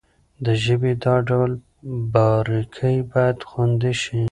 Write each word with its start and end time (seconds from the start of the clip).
د 0.45 0.47
ژبې 0.63 0.91
دا 1.05 1.15
ډول 1.29 1.51
باريکۍ 2.13 2.97
بايد 3.11 3.39
خوندي 3.49 3.93
شي. 4.01 4.17